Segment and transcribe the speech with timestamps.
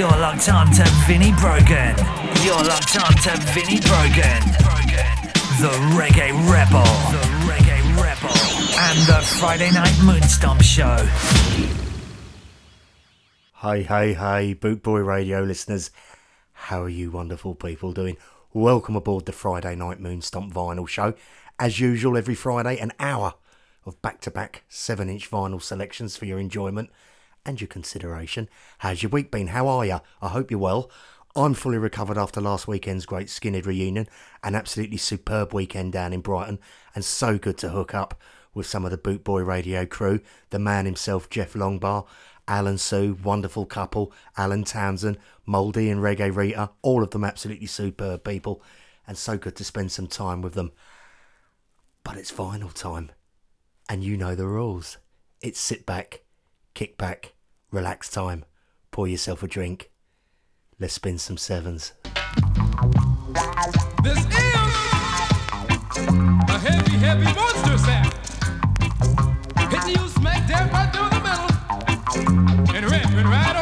[0.00, 1.94] You're locked on to Vinnie Brogan.
[2.42, 4.40] You're locked on to Brogan.
[5.60, 6.82] The Reggae Rebel.
[7.12, 8.34] The Reggae Rebel.
[8.78, 10.96] And the Friday Night Moonstomp Show.
[13.60, 15.90] Hey, hey, hey, Boot Boy Radio listeners.
[16.54, 18.16] How are you wonderful people doing?
[18.54, 21.12] Welcome aboard the Friday Night Moonstomp Vinyl Show.
[21.58, 23.34] As usual, every Friday, an hour
[23.84, 26.88] of back to back 7 inch vinyl selections for your enjoyment
[27.44, 28.48] and your consideration.
[28.78, 29.48] How's your week been?
[29.48, 30.00] How are you?
[30.20, 30.90] I hope you're well.
[31.36, 34.08] I'm fully recovered after last weekend's great Skinhead reunion,
[34.42, 36.58] an absolutely superb weekend down in Brighton,
[36.94, 38.20] and so good to hook up
[38.52, 42.04] with some of the Boot Boy Radio crew, the man himself, Jeff Longbar,
[42.48, 48.24] Alan Sue, wonderful couple, Alan Townsend, Mouldy and Reggae Rita, all of them absolutely superb
[48.24, 48.60] people,
[49.06, 50.72] and so good to spend some time with them.
[52.02, 53.12] But it's final time,
[53.88, 54.98] and you know the rules.
[55.40, 56.22] It's sit back,
[56.74, 57.34] kick back,
[57.70, 58.44] relax time,
[58.90, 59.90] pour yourself a drink.
[60.78, 61.92] Let's spin some sevens.
[64.02, 64.26] This is
[66.48, 68.14] a heavy, heavy monster sound.
[69.70, 73.59] Hitting you smack dab right through the middle and ripping right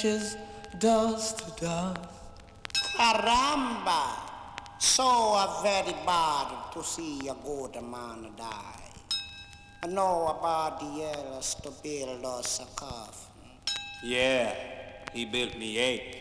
[0.00, 0.36] ashes,
[0.78, 1.98] dust to dust.
[2.96, 4.16] Caramba!
[4.78, 8.80] So a very bad to see a good man die.
[9.82, 13.50] I know about the years to build us a coffin.
[14.02, 14.54] Yeah,
[15.12, 16.16] he built me eight.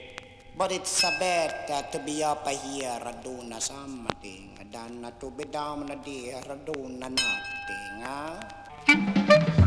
[0.58, 6.58] But it's a better to be up here doing something than to be down there
[6.66, 9.59] doing nothing, huh?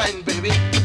[0.00, 0.79] baby.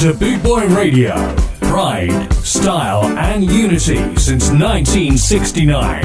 [0.00, 1.12] To Boot Boy Radio.
[1.60, 6.00] Pride, style, and unity since 1969.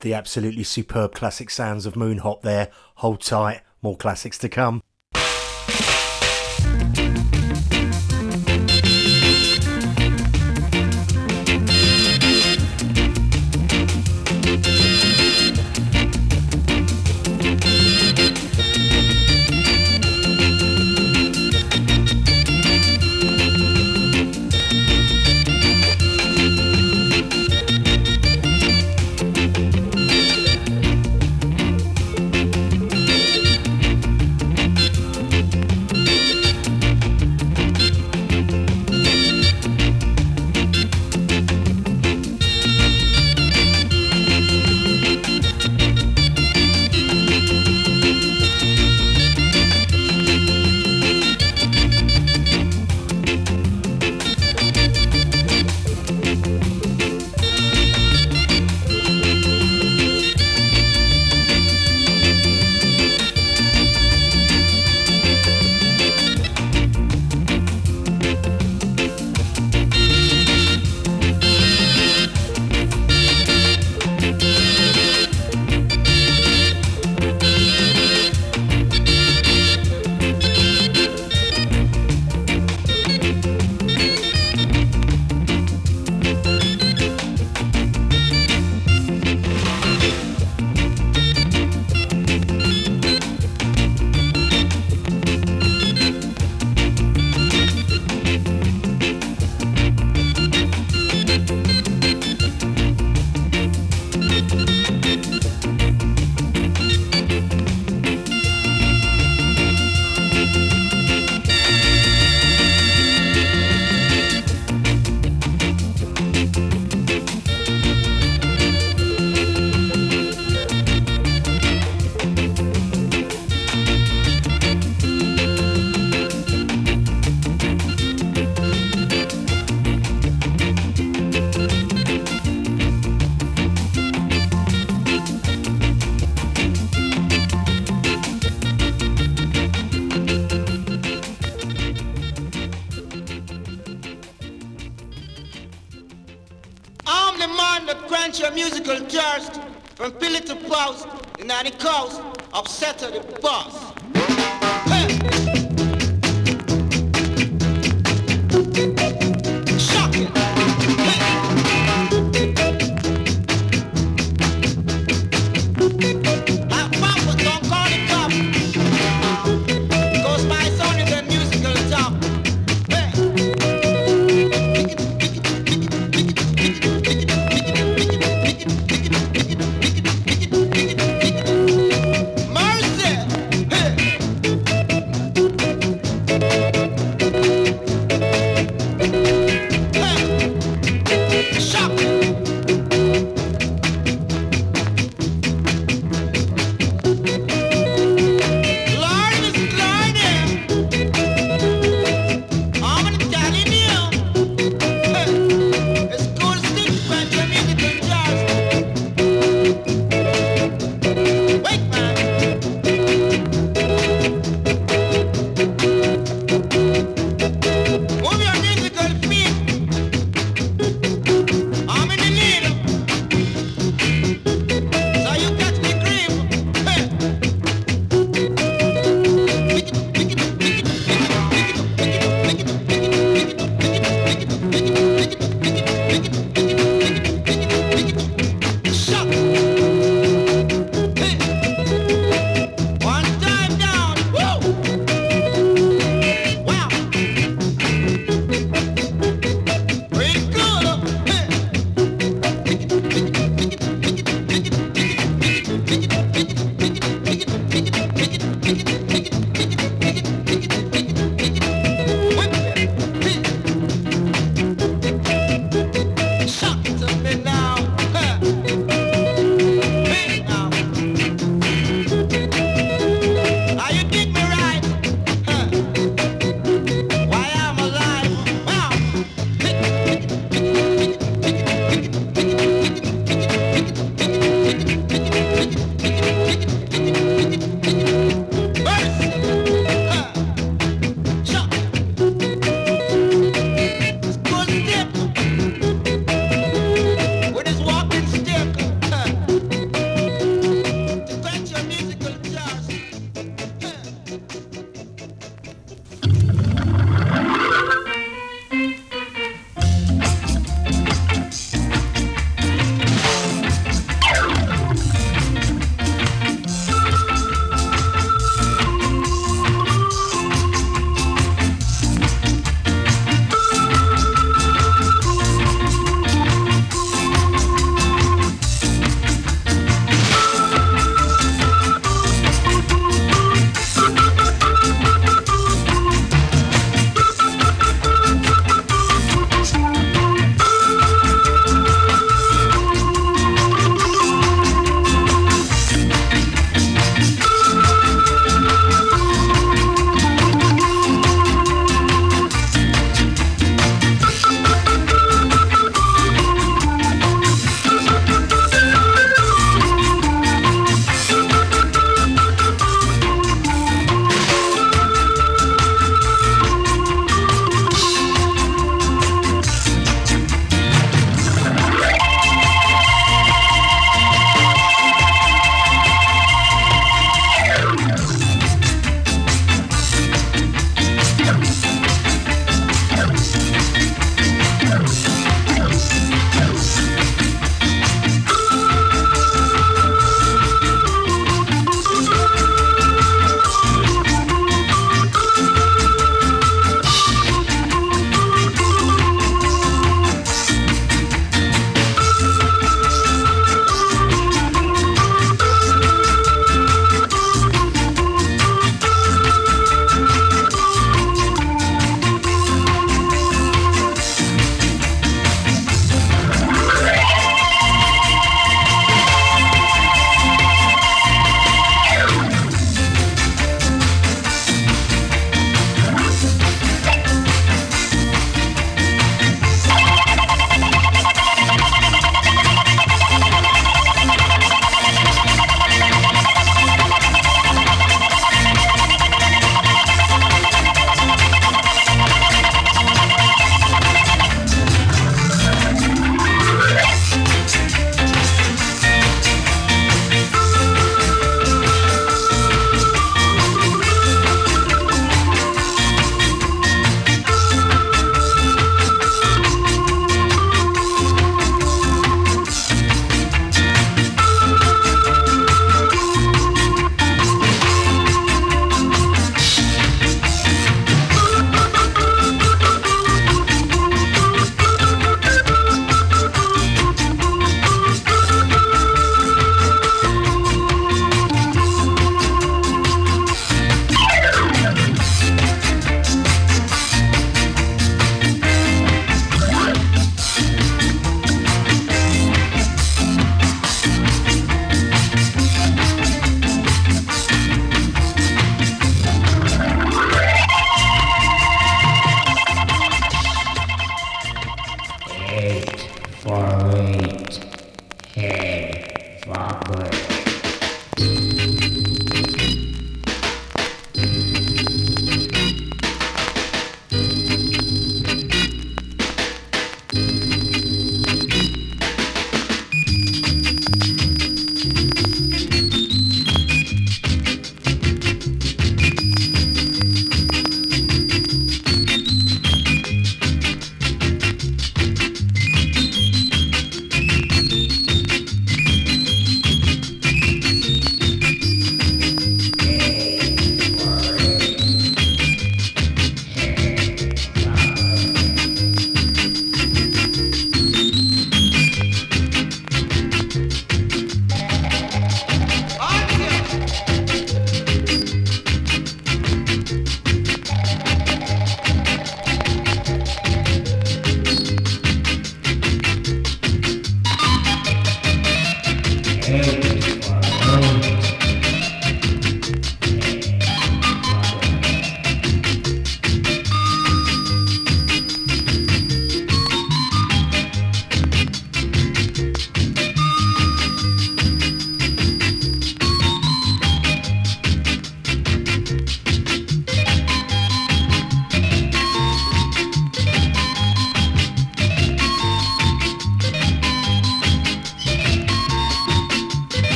[0.00, 2.72] The absolutely superb classic sounds of Moonhop there.
[2.96, 4.82] Hold tight, more classics to come.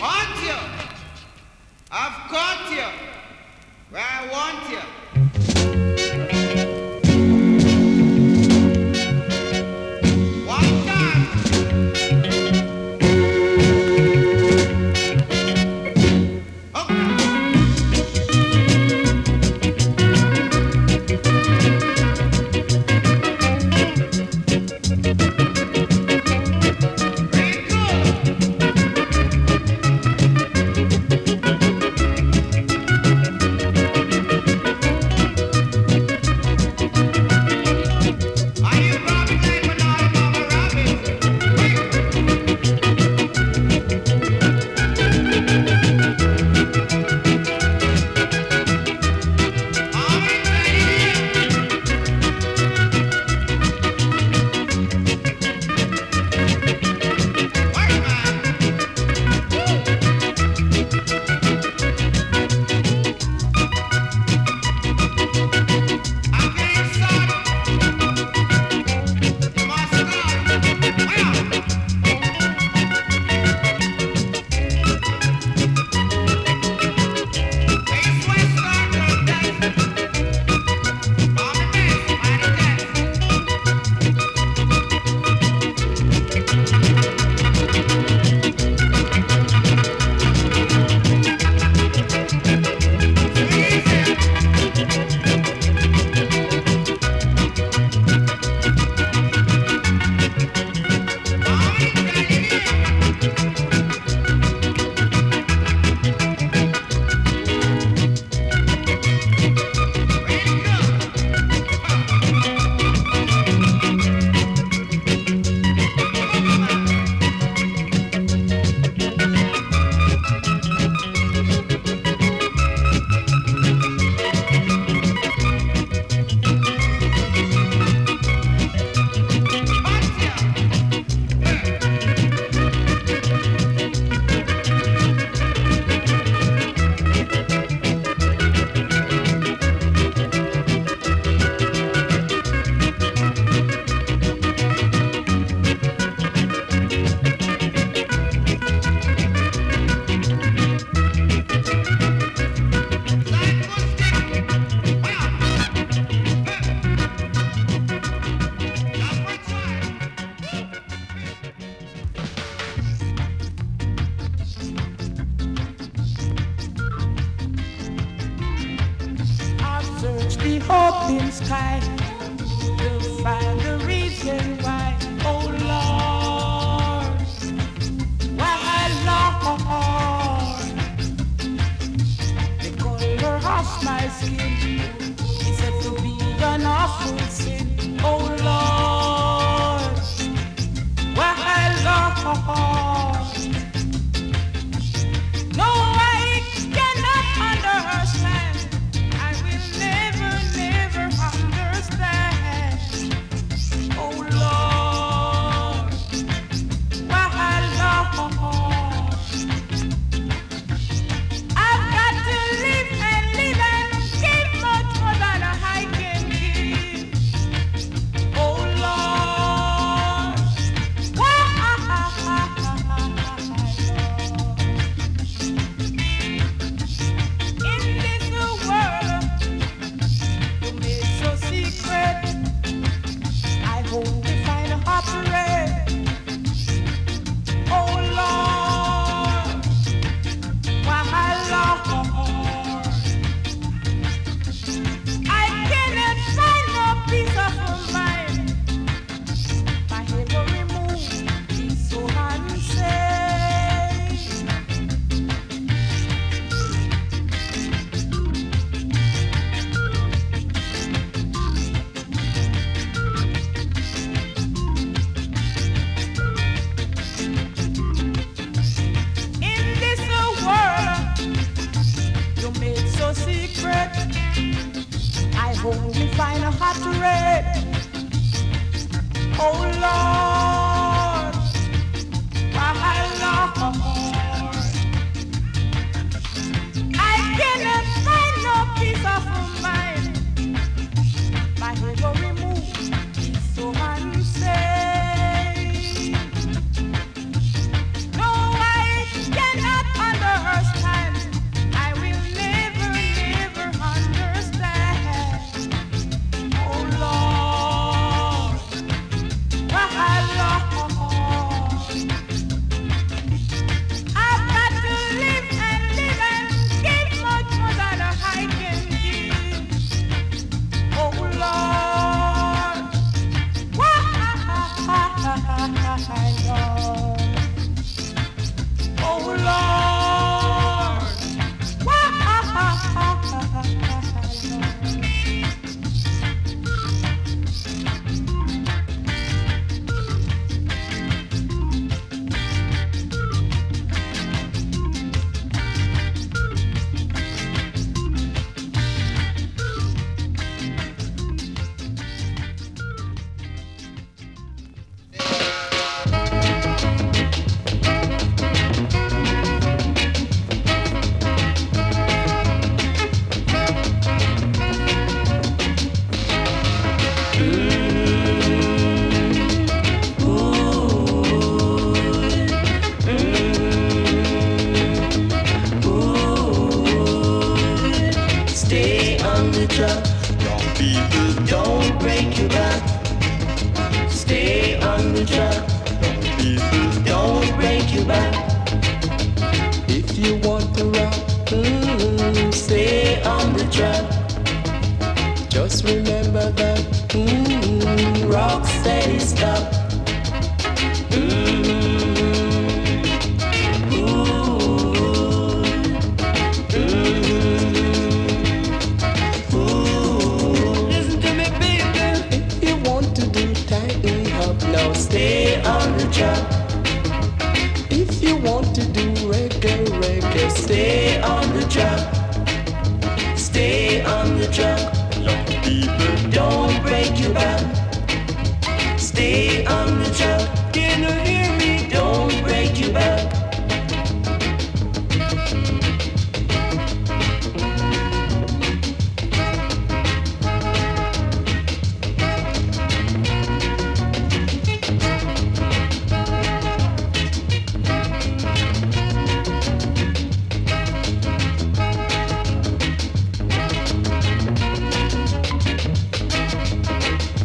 [0.00, 0.54] Want you.
[1.90, 2.86] I've caught you.
[3.90, 4.99] Where I want you.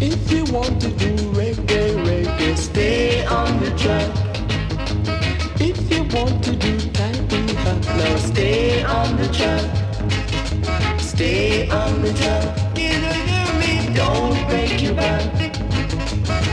[0.07, 4.11] If you want to do reggae, reggae, stay on the track.
[5.59, 9.65] If you want to do typing hop, now stay on the track.
[10.99, 12.45] Stay on the track.
[13.95, 15.23] Don't break your back.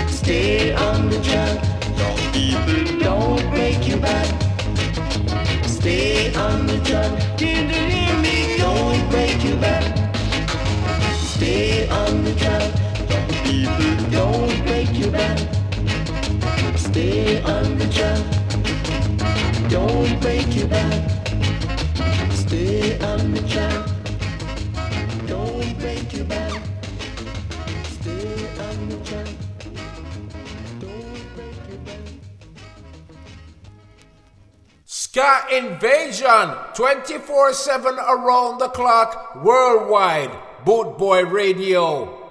[0.09, 1.61] Stay on the track.
[3.01, 4.29] Don't break your back.
[5.67, 7.13] Stay on the track.
[8.57, 9.85] Don't break your back.
[11.19, 12.82] Stay on the track.
[14.13, 15.39] Don't break your back.
[16.77, 18.23] Stay on the track.
[19.71, 21.11] Don't break your back.
[22.33, 23.89] Stay on the track.
[25.27, 26.53] Don't break your back.
[27.85, 29.29] Stay on the track.
[34.85, 40.31] Ska Invasion 24 7 around the clock worldwide.
[40.67, 42.22] Boot Boy Radio.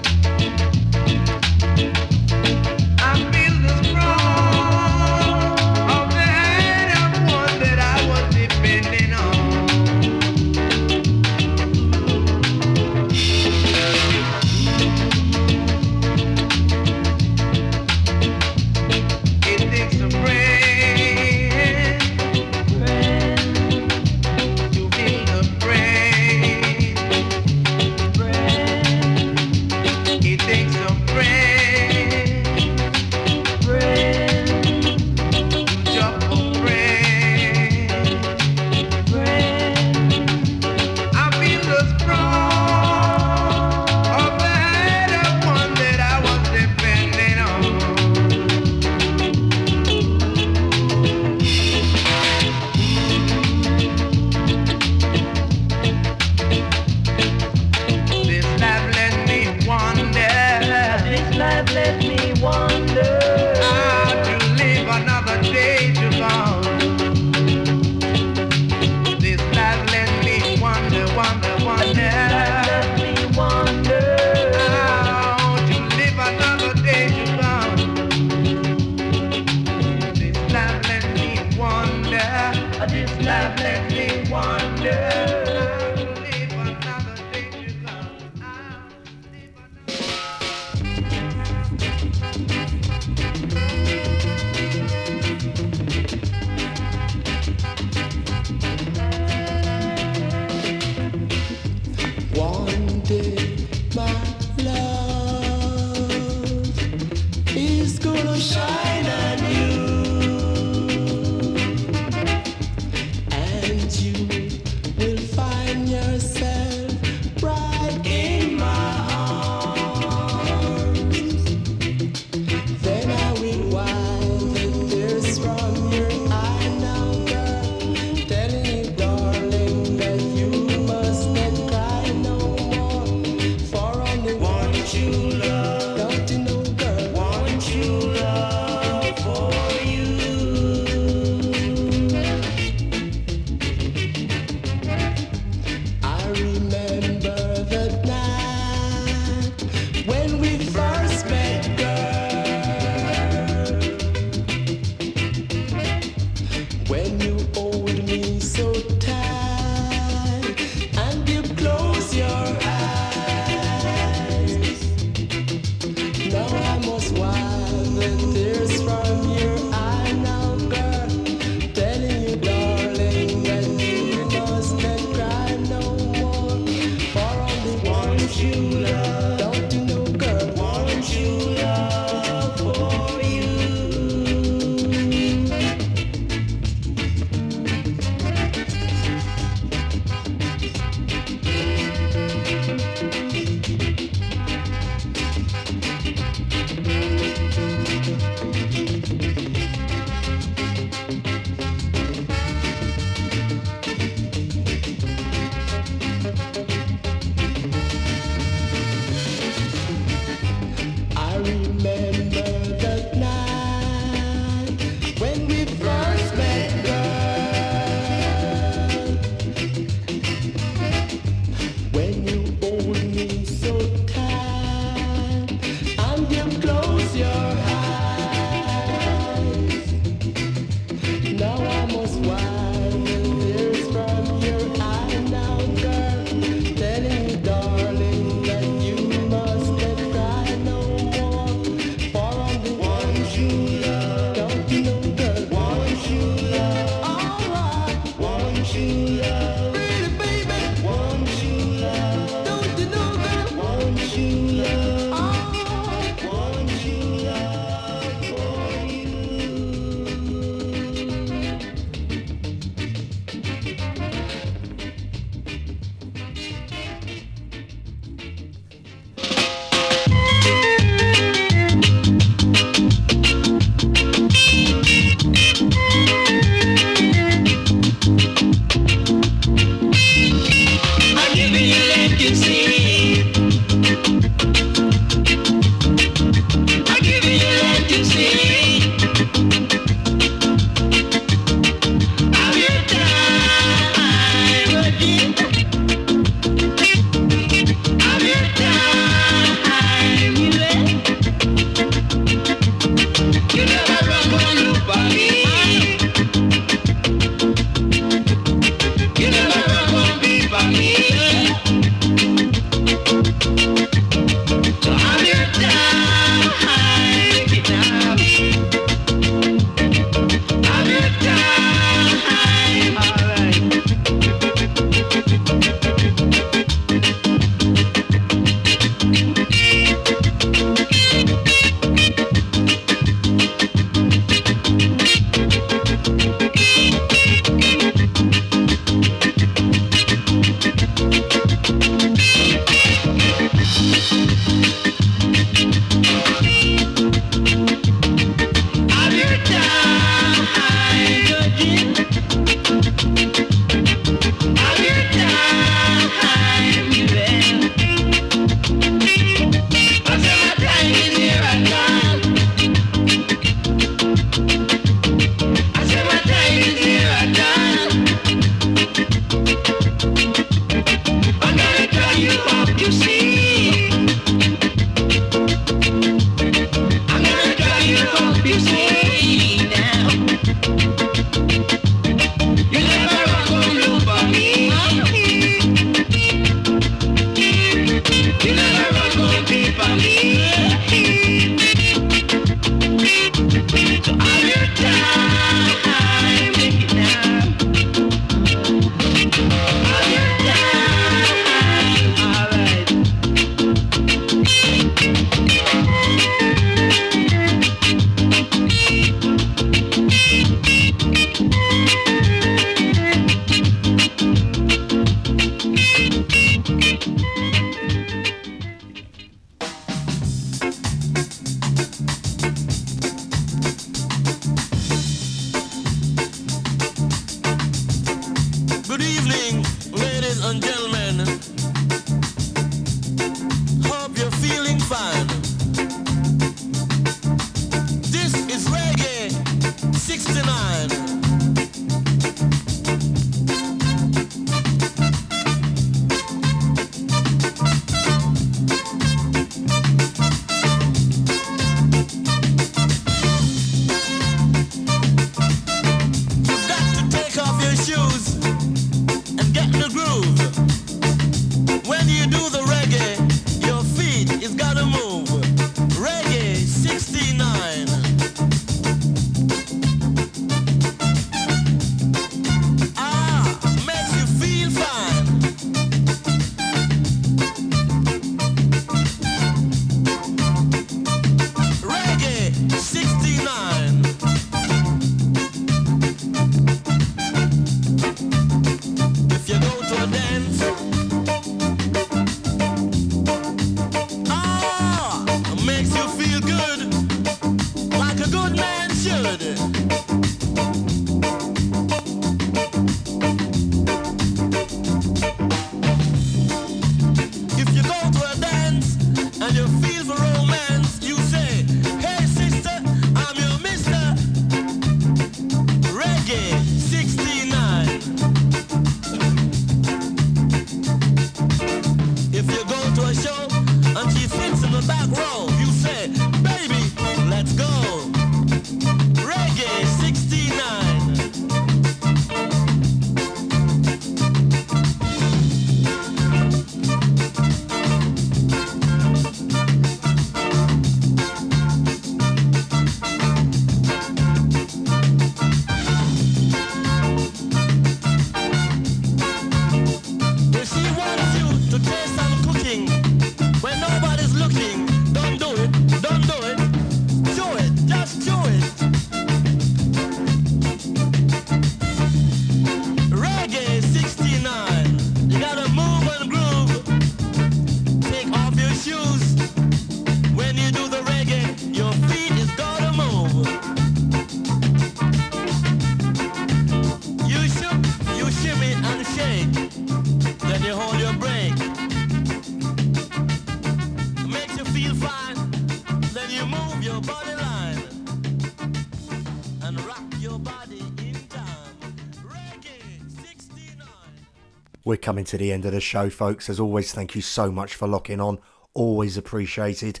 [594.92, 596.50] We're coming to the end of the show, folks.
[596.50, 598.38] As always, thank you so much for locking on.
[598.74, 600.00] Always appreciated.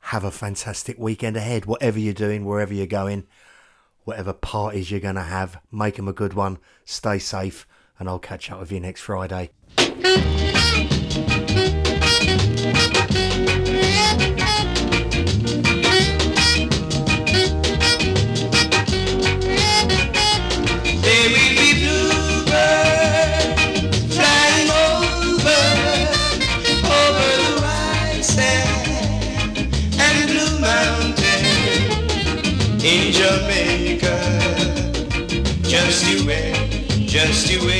[0.00, 3.28] Have a fantastic weekend ahead, whatever you're doing, wherever you're going,
[4.02, 5.60] whatever parties you're going to have.
[5.70, 6.58] Make them a good one.
[6.84, 7.68] Stay safe,
[8.00, 9.50] and I'll catch up with you next Friday.
[37.10, 37.79] Just you wait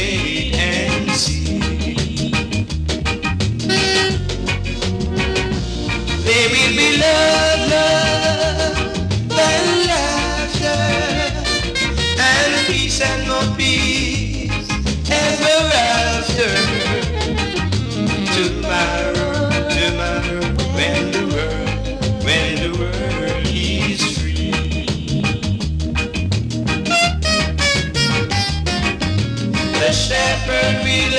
[30.51, 31.17] shepherd will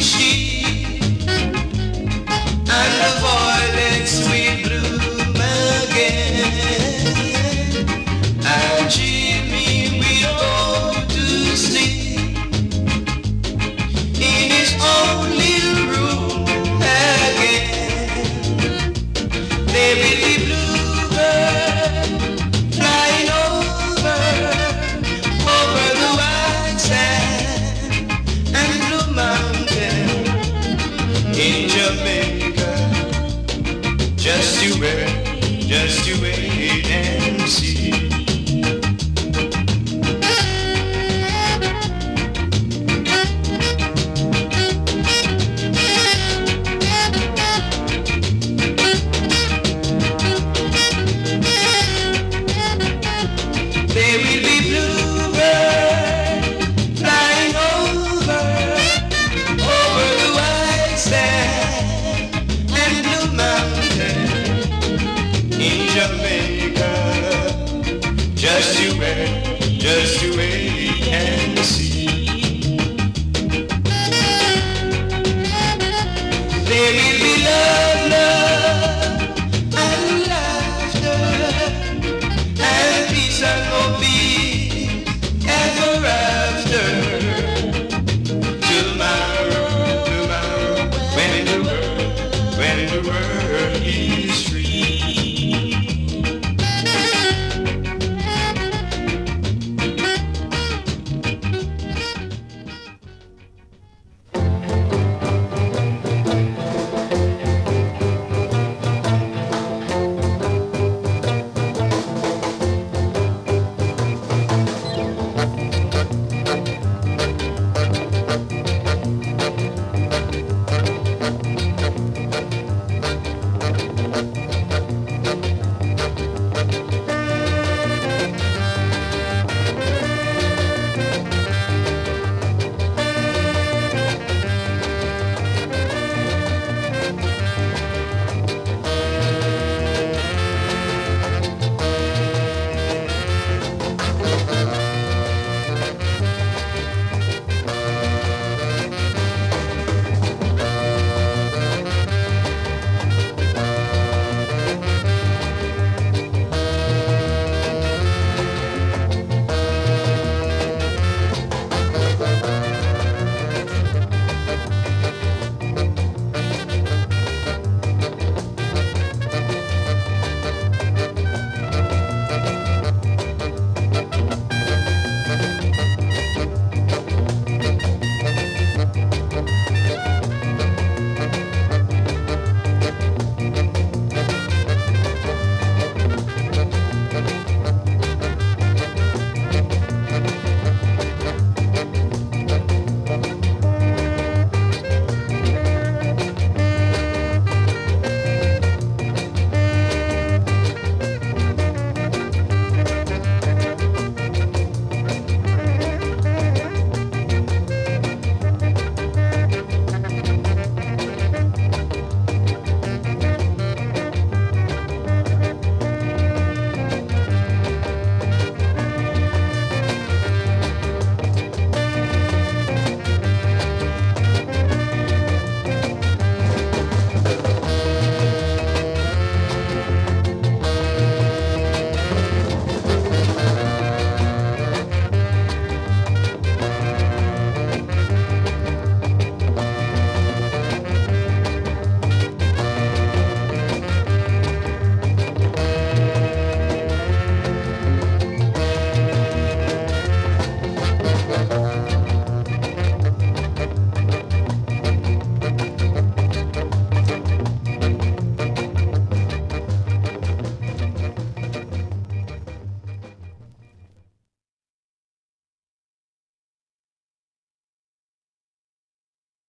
[0.00, 3.59] sheep, and the violets